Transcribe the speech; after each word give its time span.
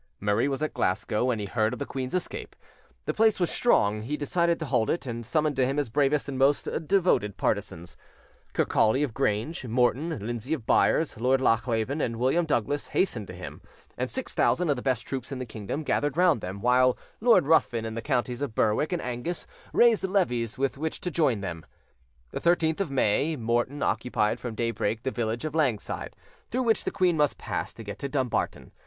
Murray 0.19 0.47
was 0.47 0.63
at 0.63 0.73
Glasgow 0.73 1.25
when 1.25 1.37
he 1.37 1.45
heard 1.45 1.73
of 1.73 1.77
the 1.77 1.85
queen's 1.85 2.15
escape: 2.15 2.55
the 3.05 3.13
place 3.13 3.39
was 3.39 3.51
strong; 3.51 4.01
he 4.01 4.17
decided 4.17 4.57
to 4.57 4.65
hold 4.65 4.89
it, 4.89 5.05
and 5.05 5.23
summoned 5.23 5.55
to 5.57 5.63
him 5.67 5.77
his 5.77 5.91
bravest 5.91 6.27
and 6.27 6.39
most 6.39 6.67
devoted 6.87 7.37
partisans. 7.37 7.97
Kirkcaldy 8.55 9.03
of 9.03 9.13
Grange, 9.13 9.63
Morton, 9.67 10.17
Lindsay 10.25 10.55
of 10.55 10.65
Byres, 10.65 11.19
Lord 11.19 11.39
Lochleven, 11.39 12.01
and 12.01 12.15
William 12.17 12.47
Douglas 12.47 12.87
hastened 12.87 13.27
to 13.27 13.35
him, 13.35 13.61
and 13.95 14.09
six 14.09 14.33
thousand 14.33 14.71
of 14.71 14.75
the 14.75 14.81
best 14.81 15.05
troops 15.05 15.31
in 15.31 15.37
the 15.37 15.45
kingdom 15.45 15.83
gathered 15.83 16.17
round 16.17 16.41
them, 16.41 16.61
while 16.61 16.97
Lord 17.19 17.45
Ruthven 17.45 17.85
in 17.85 17.93
the 17.93 18.01
counties 18.01 18.41
of 18.41 18.55
Berwick 18.55 18.91
and 18.91 19.03
Angus 19.03 19.45
raised 19.71 20.03
levies 20.03 20.57
with 20.57 20.79
which 20.79 20.99
to 21.01 21.11
join 21.11 21.41
them. 21.41 21.63
The 22.31 22.39
13th 22.39 22.89
May, 22.89 23.35
Morton 23.35 23.83
occupied 23.83 24.39
from 24.39 24.55
daybreak 24.55 25.03
the 25.03 25.11
village 25.11 25.45
of 25.45 25.53
Langside, 25.53 26.15
through 26.49 26.63
which 26.63 26.85
the 26.85 26.89
queen 26.89 27.17
must 27.17 27.37
pass 27.37 27.71
to 27.75 27.83
get 27.83 27.99
to 27.99 28.09
Dumbarton. 28.09 28.71